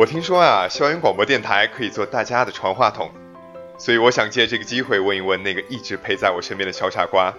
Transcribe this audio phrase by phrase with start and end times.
[0.00, 3.10] 我听说啊，校园广播电台可以做大家的传话筒，
[3.76, 7.34] 所以我想借这个机会问一问那个一直陪在我身边的小傻瓜：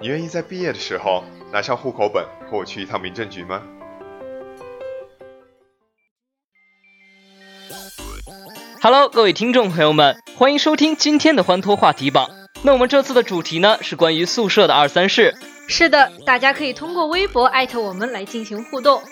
[0.00, 3.62] 你愿意在毕业的时候拿上户口本和我去一趟民政局吗
[8.80, 12.30] ？Hello，各位听众朋友们，欢迎收听今天的欢脱话题榜。
[12.62, 15.34] 那我们这次的主题呢是关于宿舍的二三事。
[15.66, 19.02] 是的，大家可以通过微博艾特我们来进行互动。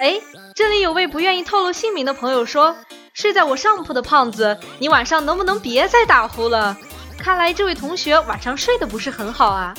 [0.00, 0.18] 哎。
[0.58, 2.74] 这里有位不愿意透露姓名的朋友说
[3.14, 6.76] ：“睡在我上铺的胖子，你晚上能不能别再打呼了？
[7.16, 9.72] 看来这位同学晚上睡得不是很好啊。”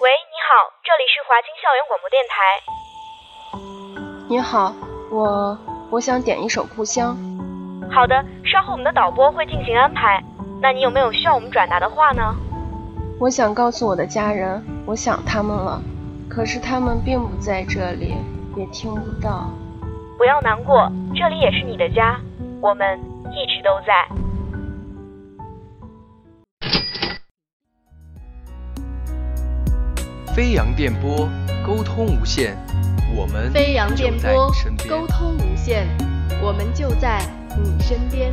[0.00, 2.62] 喂，你好，这里是华清校园广播电台。
[4.28, 4.72] 你好，
[5.10, 5.58] 我
[5.90, 7.18] 我想点一首《故乡》。
[7.92, 10.22] 好的，稍后我们的导播会进行安排。
[10.62, 12.36] 那你有没有需要我们转达的话呢？
[13.20, 15.82] 我想告诉我的家人，我想他们了，
[16.28, 18.14] 可是他们并不在这里，
[18.56, 19.50] 也听不到。
[20.16, 22.20] 不要难过，这里也是你的家，
[22.60, 22.96] 我们
[23.32, 24.08] 一直都在。
[30.32, 31.28] 飞扬电波，
[31.66, 32.56] 沟通无限，
[33.16, 34.48] 我们飞扬电波，
[34.88, 35.88] 沟通无限，
[36.40, 37.20] 我们就在
[37.60, 38.32] 你身边。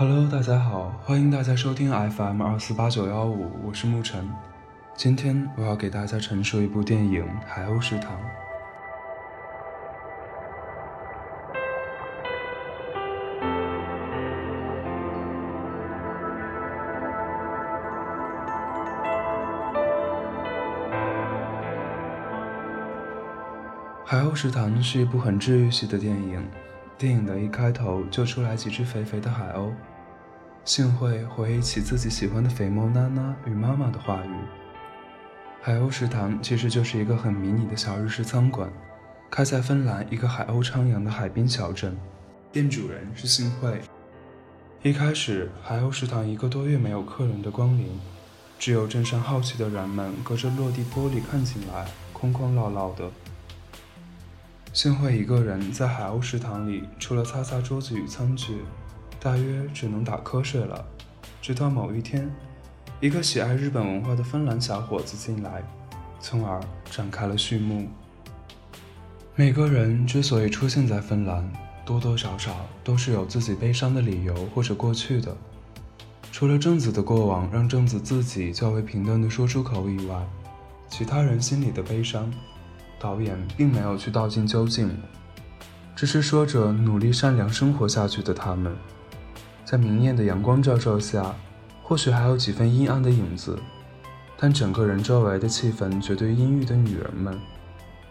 [0.00, 4.30] Hello，大家好，欢迎大家收听 FM 二四八九幺五，我是沐晨。
[4.94, 8.12] 今天我要给大家陈述一部电影《海鸥食堂》。
[24.04, 26.48] 《海鸥食堂》是一部很治愈系的电影。
[26.98, 29.70] 电影的一开头就出来几只肥肥的海鸥。
[30.64, 34.30] 幸会回忆起自己喜欢的肥猫娜娜与妈妈的话语。
[35.62, 38.68] 海鸥食堂其实就是一个很迷你的小日式餐馆，
[39.30, 41.96] 开在芬兰一个海鸥徜徉的海滨小镇。
[42.50, 43.80] 店主人是幸会。
[44.82, 47.88] 一开始，海鸥食堂一个多月没有客人的光临，
[48.58, 53.08] 只有镇上好奇的人们隔着落地玻璃看进来，空空落落的。
[54.78, 58.58] 幸会一个人在海鸥食堂里，除了擦擦桌子与餐具，
[59.18, 60.86] 大约只能打瞌睡了。
[61.42, 62.30] 直到某一天，
[63.00, 65.64] 一个喜爱日本文化的芬兰小伙子进来，
[66.20, 66.60] 从而
[66.92, 67.88] 展开了序幕。
[69.34, 71.52] 每个人之所以出现在芬兰，
[71.84, 75.36] 多多少少都是有自己悲伤的理由或者过去的。
[76.30, 80.24] 除了正子的过往让正子自己较为平淡的说出口以外，
[80.88, 82.32] 其他人心里的悲伤。
[82.98, 84.90] 导演并没有去道尽究竟，
[85.94, 88.74] 只是说着努力善良生活下去的他们，
[89.64, 91.34] 在明艳的阳光照射下，
[91.82, 93.58] 或许还有几分阴暗的影子，
[94.36, 97.38] 但整个人周围的气氛绝对阴郁的女人们，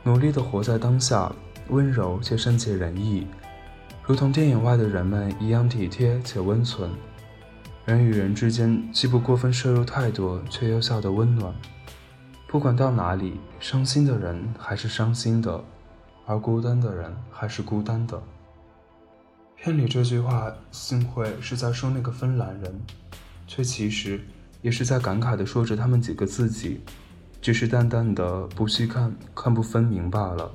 [0.03, 1.31] 努力的活在当下，
[1.69, 3.27] 温柔且善解人意，
[4.03, 6.89] 如同电影外的人们一样体贴且温存，
[7.85, 11.53] 人与人之间既不过分摄入太多，却又笑得温暖。
[12.50, 15.61] 不管到哪里，伤心的人还是伤心的，
[16.26, 18.23] 而孤单的人还是孤单的。
[19.58, 22.82] 片里这句话，幸会是在说那个芬兰人，
[23.47, 24.22] 却其实
[24.61, 26.79] 也是在感慨地说着他们几个自己，
[27.41, 30.50] 只是淡淡的不细看，看不分明罢了。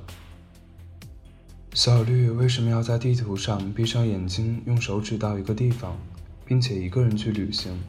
[1.75, 5.95] 小绿为什么要在地图上闭上眼睛，用手指到一个地方，
[6.43, 7.79] 并且一个人去旅行？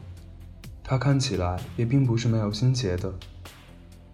[0.83, 3.11] 他看起来也并不是没有心结的。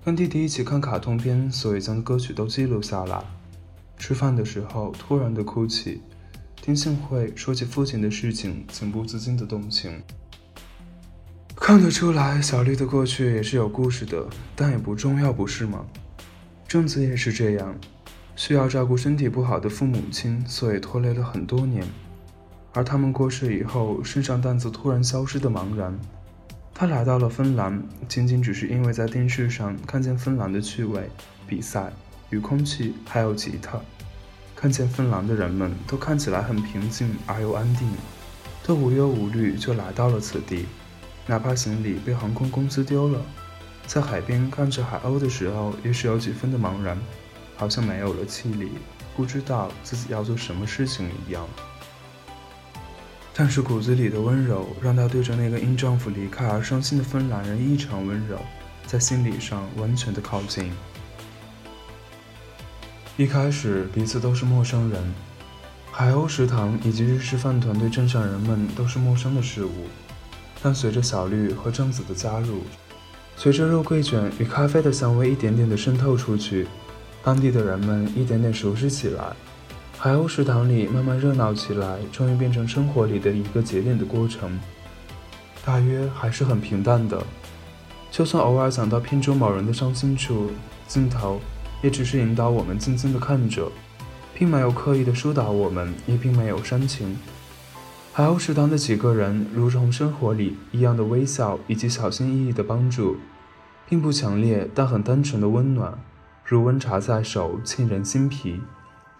[0.03, 3.24] 跟弟弟一起看卡通片，所以将歌曲都记录下来。
[3.98, 6.01] 吃饭的时候突然的哭泣，
[6.56, 10.01] 听幸会说起父亲的事情，情不自禁的动情。
[11.56, 14.25] 看得出来，小丽的过去也是有故事的，
[14.56, 15.86] 但也不重要，不是吗？
[16.68, 17.75] 正子也是这样，
[18.36, 21.86] 需要照顾身体不好的父母亲，所以拖累了很多年。
[22.74, 25.95] 而他们过世以后，身上担子突然消失的茫然。
[26.81, 31.12] 他来到了芬兰，仅仅只是因为在电视上看见芬兰的趣味、
[31.48, 31.94] 比赛
[32.31, 33.80] 与空气，还有吉他，
[34.56, 37.88] 看见芬兰的人们都看起来很平静而又安定，
[38.63, 40.66] 都无忧无虑就来到了此地，
[41.28, 43.22] 哪怕行李被航空公司丢了，
[43.86, 46.98] 在海边看着海鸥的时候，也是有几分的茫然，
[47.57, 48.72] 好像没有了气力，
[49.16, 51.48] 不知道自己要做什么事情一样。
[53.44, 58.38] 但是骨子里的温柔，让她对着那个因丈夫离开而伤心的芬兰人异常温柔，
[58.86, 60.72] 在心理上完全的靠近。
[63.18, 65.12] 一开始彼此都是陌生人，
[65.92, 69.88] 海鸥食堂以及日式饭团对镇上人们都是陌生的事物。
[70.62, 72.62] 但随着小绿和正子的加入，
[73.36, 76.68] 随着肉桂卷与咖啡的香味一点点的渗透出去，
[77.24, 79.34] 当地的人们一点点熟悉起来。
[80.03, 84.59] 海鸥食堂里慢慢热闹起来，终于变成生活里的一个节点的过程。
[85.63, 87.24] 大约还是很平淡的，
[88.09, 90.50] 就算偶尔想到片中某人的伤心处，
[90.88, 91.39] 镜头
[91.83, 93.71] 也只是引导我们静静的看着，
[94.33, 97.15] 并没有刻意的疏导我们，也并没有煽情。
[98.12, 103.18] 海鸥食堂的几个人，如同生活里一样的微笑以及小心翼翼的帮助，
[103.88, 105.94] 并不强烈，但很单纯的温暖，
[106.44, 108.59] 如温茶在手，沁人心脾。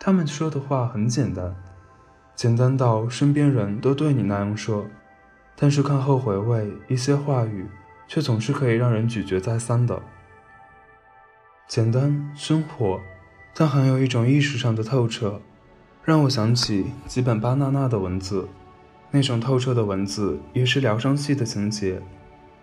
[0.04, 1.56] 他们说的话很简单，
[2.36, 4.88] 简单到身边人都对你那样说，
[5.56, 7.68] 但是看后回味，一些话语
[8.08, 10.02] 却总是可以让人咀嚼再三的。
[11.68, 13.00] 简单生活，
[13.54, 15.40] 但含有一种意识上的透彻，
[16.04, 18.48] 让我想起几本巴娜娜的文字，
[19.12, 22.02] 那种透彻的文字也是疗伤系的情节，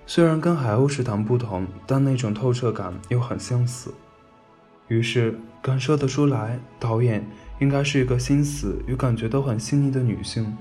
[0.07, 3.95] 虽然跟海鸥食堂不同，但那种透彻感又很相似。
[4.89, 7.25] 于是感受得出来，导演
[7.61, 10.57] 应该是一个心思与感觉都很细腻的女性，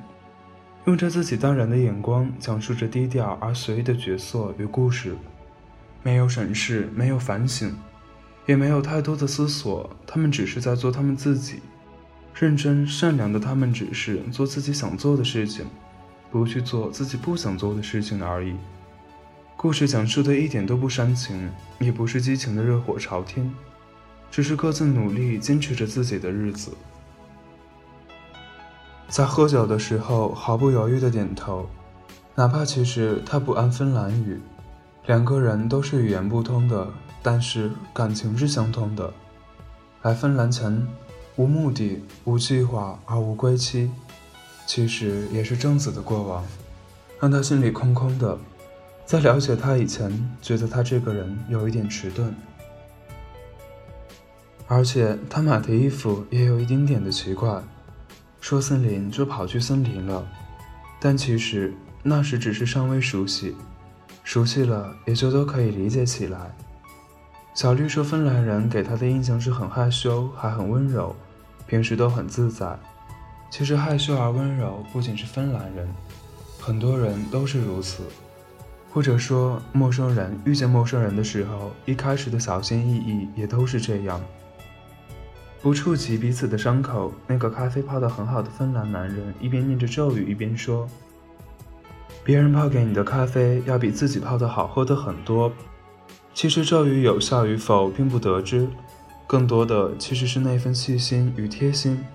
[0.86, 5.16] 用着自己淡然的眼光讲述着低调而随意的角色与故事，
[6.04, 7.74] 没有审视，没有反省，
[8.46, 11.60] 也没有太多的思索，他们只是在做他们自己，
[12.34, 15.66] 认真善良的他们只是做自己想做的事情，
[16.32, 18.56] 不去做自己不想做的事情而已。
[19.56, 23.52] 故事讲述的一点都不煽情，也不是激情的热火朝天。
[24.30, 26.72] 只是各自努力，坚持着自己的日子。
[29.08, 31.68] 在喝酒的时候，毫不犹豫的点头，
[32.36, 34.40] 哪怕其实他不谙芬兰语。
[35.06, 36.88] 两个人都是语言不通的，
[37.24, 39.14] 但是感情是相通的。
[40.02, 40.86] 来芬兰前，
[41.38, 43.90] 无目的、无计划而无归期，
[44.66, 46.46] 其实也是正子的过往，
[47.22, 48.38] 让他心里空空的。
[49.06, 52.36] 在了解他以前，觉得他这个人有一点迟钝。
[54.68, 57.62] 而且他买的衣服也有一丁点的奇怪，
[58.42, 60.28] 说森林就跑去森林了，
[61.00, 61.74] 但其实
[62.04, 63.56] 那时只是尚未熟悉，
[64.24, 66.54] 熟悉了也就都可以理解起来。
[67.54, 71.16] 小绿说芬兰人给他的印象是很害羞，还很温柔，
[71.66, 72.78] 平时都很自在。
[73.50, 75.88] 其实害羞而温柔不仅是芬兰人，
[76.60, 78.04] 很多人都是如此，
[78.94, 84.22] 或者说陌生人遇见陌生人的时候，一开始的小心翼翼也都是这样。
[85.62, 87.14] 不触及彼此的伤口。
[87.26, 90.88] 那个咖啡泡得很好的芬兰男人一边念着咒语，一边说
[92.24, 95.52] ：“别人泡给你的咖啡要比自己泡的好喝的很多。
[96.34, 98.68] 其实咒语有效与否并不得知，
[99.26, 102.06] 更多的其实是那份细心与贴心。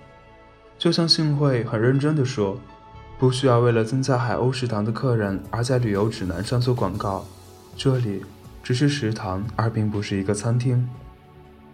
[0.78, 2.58] 就像幸会很认真地说，
[3.18, 7.24] 不需要为了增加海鸥食堂的客人而在旅游指南上做广告。
[7.76, 8.22] 这里
[8.62, 10.88] 只是食堂，而并不是一个餐厅。”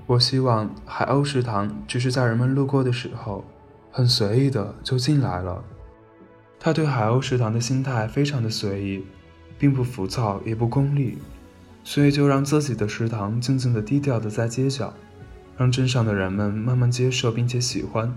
[0.09, 3.45] 我希望海鸥食堂只是在人们路过的时候，
[3.93, 5.63] 很随意的就进来了。
[6.59, 9.05] 他对海鸥食堂的心态非常的随意，
[9.59, 11.19] 并不浮躁也不功利，
[11.85, 14.95] 所以就让自己的食堂静静的低调的在街角，
[15.59, 18.11] 让镇上的人们慢慢接受并且喜欢，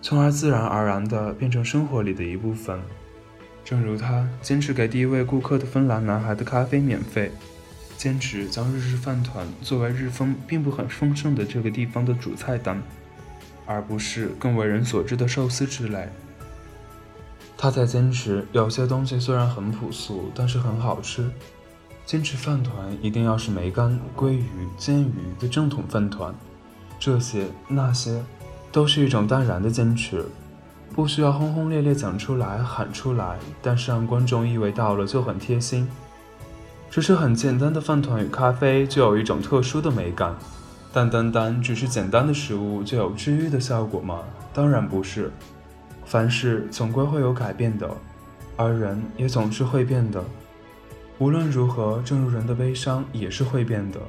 [0.00, 2.80] 从而自然而然的变成生活里的一部分。
[3.62, 7.30] 正如他坚持给第一位顾客的芬兰男孩的咖啡免费。
[7.98, 12.80] 坚持将日式饭团作为日风并不很丰盛的这个地方的主菜单，
[13.66, 16.08] 而不是更为人所知的寿司之类。
[17.56, 21.28] 他在坚持有些东西虽然很朴素，但是很好吃。
[22.06, 26.32] 坚持饭团一定要是梅干、鲑鱼、煎鱼的正统饭团。
[27.00, 28.22] 这些那些，
[28.70, 30.24] 都是一种淡然的坚持，
[30.94, 35.88] 不需要轰轰烈烈讲出来、喊出来，但是让观众意味到了就很贴心。
[36.90, 40.34] 只是很简单的饭团与咖啡，就有一种特殊的美感。
[40.92, 44.20] 但单单只是简单的食物就有治愈的效果吗？
[44.54, 45.30] 当然不是。
[46.04, 47.88] 凡事总归会有改变的，
[48.56, 50.24] 而人也总是会变的。
[51.18, 54.00] 无论如何，正如人的悲伤也是会变的，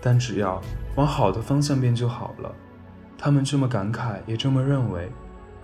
[0.00, 0.60] 但只要
[0.96, 2.52] 往好的方向变就好了。
[3.16, 5.08] 他们这么感慨，也这么认为，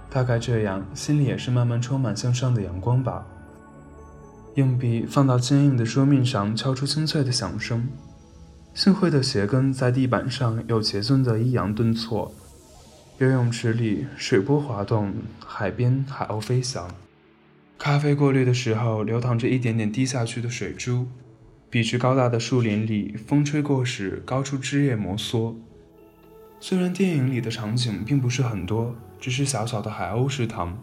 [0.09, 3.27] 大概这样，心里也是慢慢充满向上的阳光吧。
[4.57, 7.87] 硬币放到坚硬的桌面上，敲出清脆的响声。
[8.73, 12.35] 幸会的鞋跟在地板上有节奏的抑扬顿挫。
[13.19, 16.89] 游泳池里水波滑动，海边海鸥飞翔。
[17.79, 21.07] 咖啡过滤的时候，流淌着一点点滴下去的水珠。
[21.69, 25.55] 笔直高大的树林里，风吹过时，高处枝叶摩挲。
[26.61, 30.79] 虽然电影里的场景并不是很多，只是小小的海鸥食堂。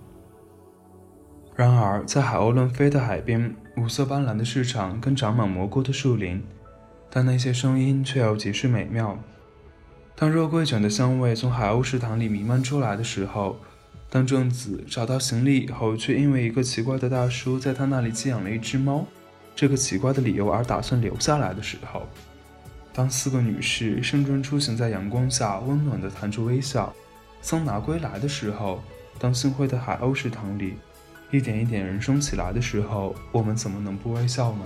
[1.56, 6.44] 然而，在海鸥乱飞的海边，五色斑斓的市场跟长满蘑菇的树林，
[7.10, 9.18] 但那些声音却又极是美妙。
[10.16, 13.58] 当肉桂卷的香味从海鸥食堂里弥漫出来的时候，
[14.12, 19.08] 当正子找到行李以后，却因为一个奇怪的大叔在他那里寄养了一只猫，
[19.56, 22.08] 这个奇怪的理由而打算留下来的时候，
[22.94, 26.94] 当四个女士盛装出行在阳光下，温暖地谈着微笑，
[27.42, 28.84] 桑拿归来的时候，
[29.18, 30.76] 当幸会的海鸥食堂里
[31.34, 34.60] 一点一点人生起来的时候，我们怎么能不微笑呢？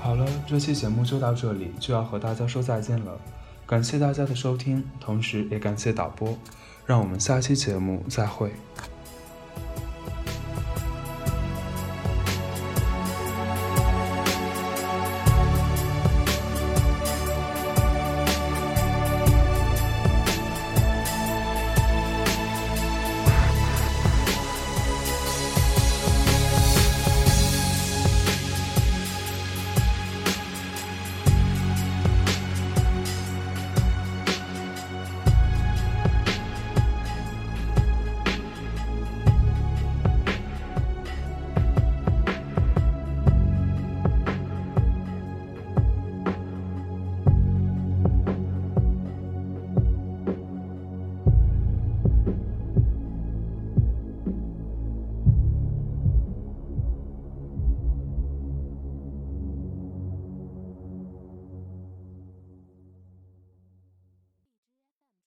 [0.00, 3.20] 好了这期节目就到这里，就要和大家说再见了。
[3.66, 6.38] 感谢大家的收听，同时也感谢导播。
[6.86, 8.52] 让我们下期节目再会。